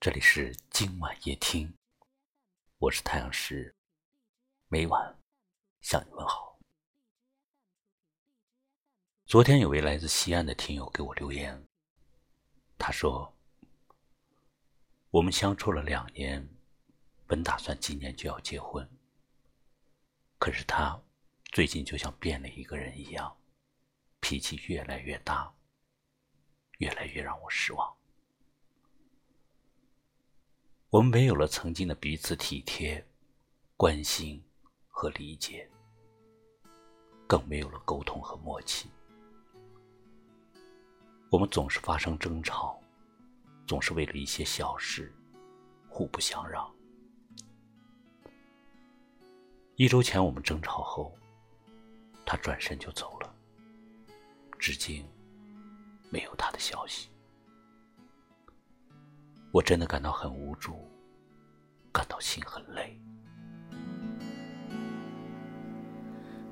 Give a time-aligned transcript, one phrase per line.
[0.00, 1.76] 这里是今晚夜听，
[2.78, 3.76] 我是太阳石，
[4.68, 5.14] 每晚
[5.82, 6.58] 向你问好。
[9.26, 11.62] 昨天有位来自西安的听友给我留言，
[12.78, 13.36] 他说
[15.12, 16.48] ：“我们相处了两年，
[17.26, 18.88] 本打算今年就要结婚，
[20.38, 20.98] 可是他
[21.52, 23.38] 最近就像变了一个人一样，
[24.20, 25.54] 脾气越来越大，
[26.78, 27.94] 越来越让我失望。”
[30.90, 33.06] 我们没有了曾经的彼此体贴、
[33.76, 34.42] 关心
[34.88, 35.70] 和理解，
[37.28, 38.90] 更没有了沟通和默契。
[41.30, 42.76] 我们总是发生争吵，
[43.68, 45.14] 总是为了一些小事
[45.88, 46.68] 互不相让。
[49.76, 51.16] 一周前我们争吵后，
[52.26, 53.32] 他转身就走了，
[54.58, 55.08] 至今
[56.10, 57.10] 没有他的消息。
[59.52, 60.74] 我真的感到很无助，
[61.90, 62.96] 感到心很累。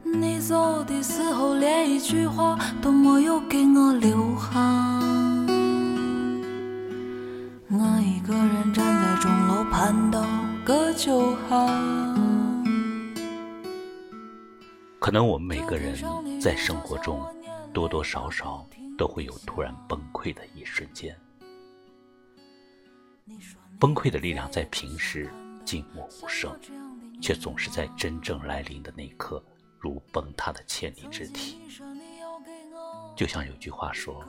[0.02, 4.58] 你走的时候，连一句话都没有给我留下。
[7.70, 10.24] 我一个人站在钟楼盼到
[10.64, 11.68] 个酒哈。
[14.98, 15.94] 可能我们每个人
[16.40, 17.24] 在生活中
[17.72, 21.16] 多多少少都会有突然崩溃的一瞬间。
[23.78, 25.30] 崩溃的力量在平时
[25.64, 26.58] 静默无声，
[27.20, 29.42] 却总是在真正来临的那一刻，
[29.78, 31.60] 如崩塌的千里之堤。
[33.16, 34.24] 就像有句话说：“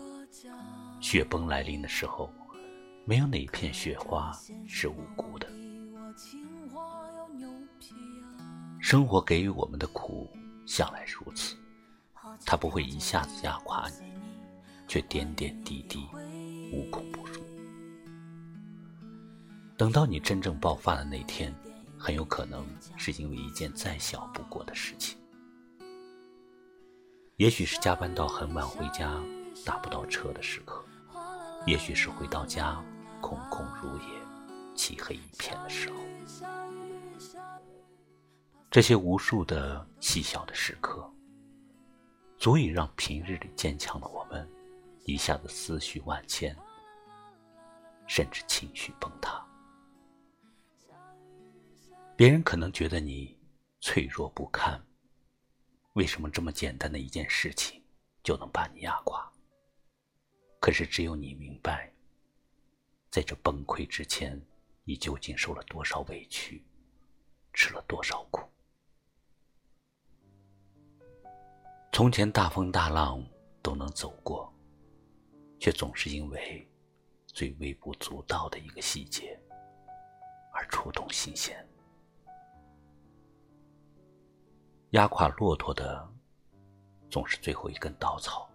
[1.01, 2.31] 雪崩来临的时候，
[3.05, 4.31] 没有哪一片雪花
[4.67, 5.47] 是无辜的。”
[8.79, 10.29] 生活给予我们的苦，
[10.65, 11.55] 向来如此，
[12.45, 14.13] 它不会一下子压垮你，
[14.87, 16.07] 却点点滴滴，
[16.71, 17.18] 无孔不。
[19.79, 21.55] 等到你真正爆发的那天，
[21.97, 25.17] 很有可能是因为一件再小不过的事情。
[27.37, 29.17] 也许是加班到很晚回家
[29.65, 30.83] 打不到车的时刻，
[31.65, 32.83] 也许是回到家
[33.21, 35.95] 空空如也、漆黑一片的时候。
[38.69, 41.09] 这些无数的细小的时刻，
[42.37, 44.45] 足以让平日里坚强的我们，
[45.05, 46.53] 一下子思绪万千，
[48.07, 49.41] 甚至情绪崩塌。
[52.19, 53.33] 别人可能觉得你
[53.79, 54.77] 脆弱不堪，
[55.93, 57.81] 为什么这么简单的一件事情
[58.21, 59.31] 就能把你压垮？
[60.59, 61.89] 可是只有你明白，
[63.09, 64.37] 在这崩溃之前，
[64.83, 66.61] 你究竟受了多少委屈，
[67.53, 68.41] 吃了多少苦。
[71.93, 73.25] 从前大风大浪
[73.61, 74.53] 都能走过，
[75.57, 76.69] 却总是因为
[77.27, 79.39] 最微不足道的一个细节
[80.51, 81.65] 而触动心弦。
[84.91, 86.03] 压垮骆驼的，
[87.11, 88.49] 总是最后一根稻草。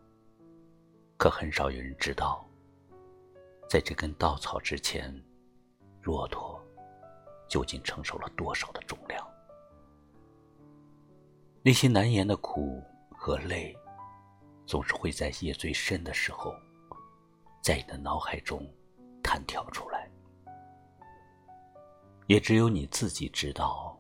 [1.17, 2.45] 可很少有人知道，
[3.71, 5.15] 在这根稻草之前，
[6.03, 6.61] 骆驼
[7.49, 9.25] 究竟承受了多少的重量。
[11.63, 12.83] 那些难言的苦
[13.17, 13.73] 和累，
[14.67, 16.53] 总是会在夜最深的时候，
[17.63, 18.69] 在你的脑海中
[19.23, 20.11] 弹跳出来。
[22.27, 23.97] 也只有你自己知道，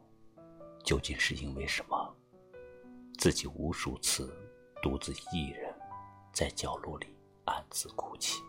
[0.83, 2.04] 究竟是因为什么。
[3.25, 4.31] 自己无数次
[4.83, 5.75] 独自一人
[6.31, 7.07] 在角落里
[7.47, 8.43] 暗自哭泣，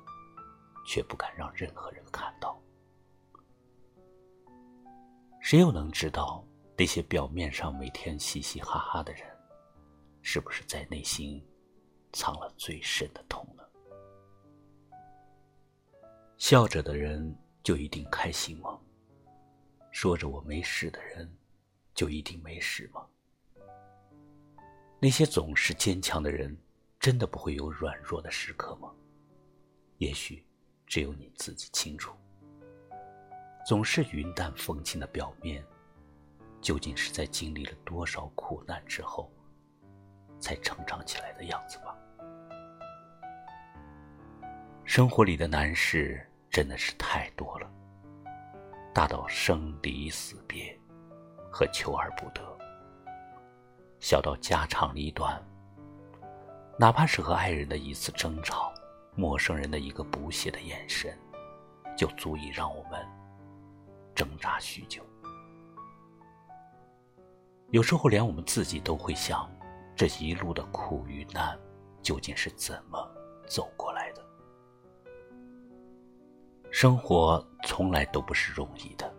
[0.86, 2.62] 却不敢让任何人看到。
[5.40, 6.46] 谁又能知道
[6.78, 9.22] 那些表面上每天嘻嘻哈哈的人，
[10.22, 11.42] 是不是在内心
[12.12, 13.64] 藏了最深的痛呢？
[16.36, 18.78] 笑着的人就一定开心吗？
[19.92, 21.34] 说着我没事的人，
[21.94, 23.08] 就一定没事吗？
[25.00, 26.58] 那些总是坚强的人，
[27.00, 28.92] 真的不会有软弱的时刻吗？
[29.98, 30.44] 也许，
[30.88, 32.16] 只有你自己清楚。
[33.68, 35.64] 总是云淡风轻的表面，
[36.62, 39.32] 究竟是在经历了多少苦难之后，
[40.40, 41.96] 才成长起来的样子吧？
[44.86, 47.70] 生活里的难事真的是太多了，
[48.94, 50.78] 大到生离死别
[51.52, 52.58] 和求而不得。
[54.06, 55.44] 小到家长里短，
[56.78, 58.72] 哪怕是和爱人的一次争吵，
[59.16, 61.18] 陌生人的一个不屑的眼神，
[61.98, 63.04] 就足以让我们
[64.14, 65.02] 挣扎许久。
[67.72, 69.50] 有时候，连我们自己都会想，
[69.96, 71.58] 这一路的苦与难，
[72.04, 73.12] 究竟是怎么
[73.48, 74.24] 走过来的？
[76.70, 79.12] 生活从来都不是容易的，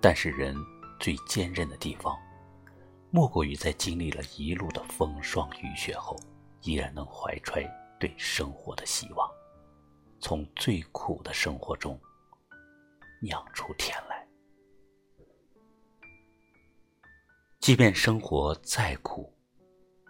[0.00, 0.56] 但是人
[0.98, 2.16] 最坚韧的地方，
[3.10, 6.18] 莫过于在经历了一路的风霜雨雪后，
[6.62, 7.68] 依然能怀揣
[7.98, 9.28] 对生活的希望，
[10.20, 11.98] 从最苦的生活中
[13.20, 14.26] 酿出甜来。
[17.58, 19.32] 即便生活再苦，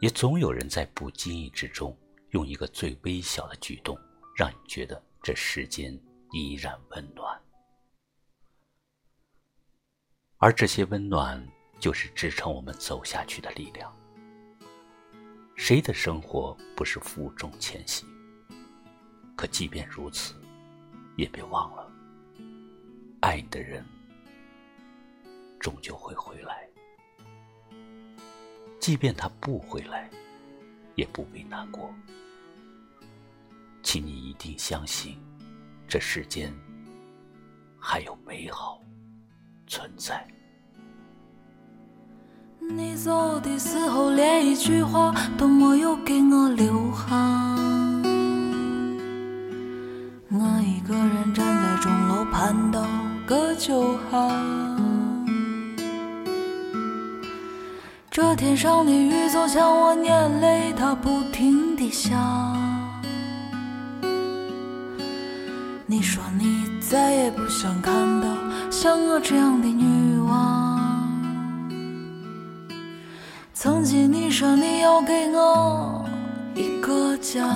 [0.00, 1.96] 也总有人在不经意之中，
[2.30, 3.98] 用一个最微小的举动，
[4.36, 5.98] 让你觉得这世间。
[6.32, 7.42] 依然温暖，
[10.36, 11.44] 而这些温暖
[11.80, 13.90] 就是支撑我们走下去的力量。
[15.56, 18.06] 谁的生活不是负重前行？
[19.34, 20.34] 可即便如此，
[21.16, 21.90] 也别忘了，
[23.20, 23.84] 爱你的人
[25.58, 26.68] 终究会回来。
[28.78, 30.10] 即便他不回来，
[30.94, 31.92] 也不必难过。
[33.82, 35.18] 请你一定相信。
[35.88, 36.54] 这世间
[37.76, 38.80] 还有美好
[39.66, 40.24] 存在。
[42.76, 47.16] 你走的时候，连一句话都没有给我留下。
[50.28, 52.86] 我一个人站在钟楼盼到
[53.26, 54.30] 个酒酣。
[58.10, 62.16] 这天上的雨就像我眼泪，它不停地下。
[65.86, 68.28] 你说你再也不想看到
[68.70, 70.59] 像我这样的女王。
[73.80, 76.04] 曾经你说你要给我
[76.54, 77.48] 一个家，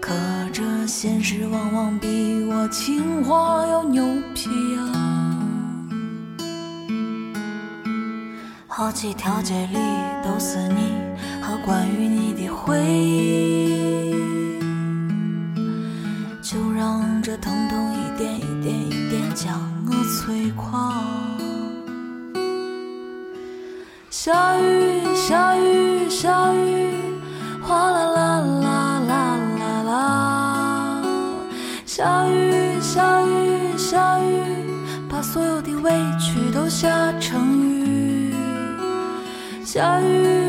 [0.00, 0.14] 可
[0.50, 4.02] 这现实往往比我情话要牛
[4.34, 4.80] 皮呀。
[8.66, 9.78] 好几条街里
[10.24, 10.94] 都是你
[11.42, 13.83] 和关于你的回忆。
[24.16, 27.18] 下雨下雨下雨，
[27.60, 31.02] 哗啦啦啦啦啦啦。
[31.84, 34.40] 下雨下雨下雨，
[35.10, 35.90] 把所有的委
[36.20, 38.32] 屈都下成雨。
[39.64, 40.43] 下雨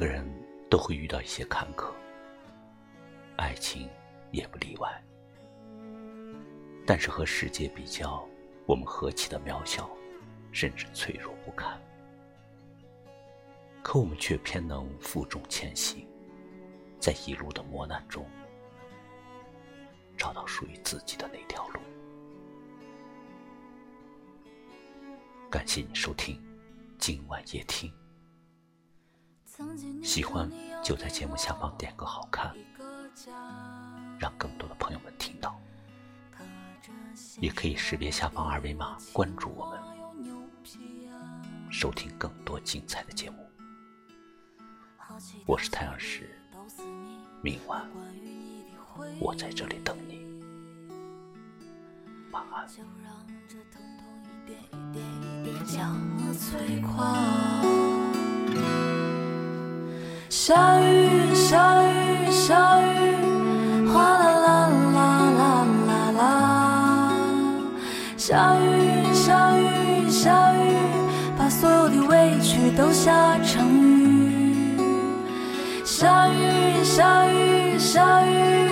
[0.00, 0.26] 每个人
[0.70, 1.92] 都会遇到一些坎坷，
[3.36, 3.86] 爱情
[4.30, 4.90] 也不例外。
[6.86, 8.26] 但是和世界比较，
[8.64, 9.90] 我们何其的渺小，
[10.52, 11.78] 甚至脆弱不堪。
[13.82, 16.08] 可我们却偏能负重前行，
[16.98, 18.26] 在一路的磨难中。
[20.16, 21.80] 找到属于自己的那条路。
[25.50, 26.42] 感谢你收听
[26.98, 27.92] 今晚夜听，
[30.02, 30.50] 喜欢
[30.82, 32.54] 就在节目下方点个好看，
[34.18, 35.60] 让更多的朋友们听到。
[37.38, 39.78] 也可以识别下方二维码关注我们，
[41.70, 43.36] 收听更多精彩的节目。
[45.46, 46.30] 我是太阳石，
[47.42, 47.88] 明晚。
[49.18, 50.26] 我在这里等你，
[52.30, 52.66] 晚安。
[52.68, 57.79] 就让这疼痛一点一点一点将我摧垮。
[60.30, 67.12] 下雨下雨下雨，哗啦啦啦啦啦啦。
[68.16, 70.76] 下雨下雨下雨，
[71.36, 74.78] 把所有的委屈都下成雨。
[75.84, 78.70] 下雨下雨下雨。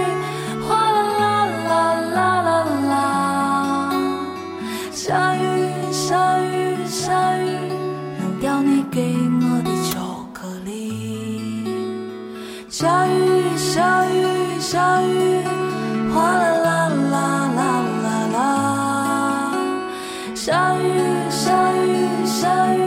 [20.49, 20.81] 下雨
[21.29, 22.81] 下雨下雨，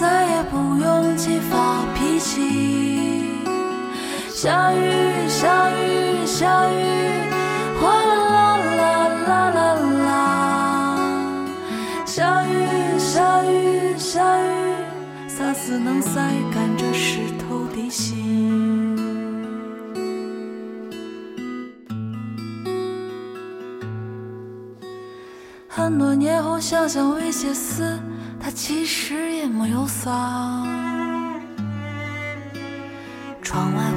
[0.00, 3.34] 再也不用去发脾气。
[4.32, 7.28] 下雨下雨下雨，
[7.78, 8.80] 哗啦啦啦
[9.26, 9.74] 啦啦
[10.06, 10.08] 啦。
[12.06, 14.48] 下雨下雨下雨，
[15.28, 18.93] 啥时能晒干这湿透的心？
[25.84, 27.98] 很多年后想想那些事，
[28.40, 30.10] 它其实也没有啥。
[33.42, 33.93] 窗外。